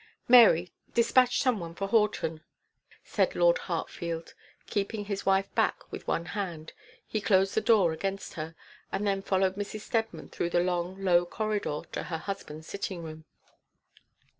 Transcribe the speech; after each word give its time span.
'Mary, 0.27 0.71
despatch 0.95 1.43
some 1.43 1.59
one 1.59 1.75
for 1.75 1.87
Horton,' 1.87 2.41
said 3.03 3.35
Lord 3.35 3.59
Hartfield. 3.59 4.33
Keeping 4.65 5.05
his 5.05 5.27
wife 5.27 5.53
back 5.53 5.91
with 5.91 6.07
one 6.07 6.25
hand, 6.25 6.73
he 7.05 7.21
closed 7.21 7.53
the 7.53 7.61
door 7.61 7.93
against 7.93 8.33
her, 8.33 8.55
and 8.91 9.05
then 9.05 9.21
followed 9.21 9.57
Mrs. 9.57 9.81
Steadman 9.81 10.29
through 10.29 10.49
the 10.49 10.59
long 10.59 11.03
low 11.03 11.23
corridor 11.23 11.81
to 11.91 12.01
her 12.01 12.17
husband's 12.17 12.65
sitting 12.65 13.03
room. 13.03 13.25